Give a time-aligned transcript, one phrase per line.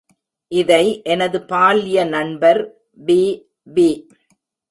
[0.51, 2.61] இதை எனது பால்ய நண்பர்
[3.05, 3.89] வி.வி.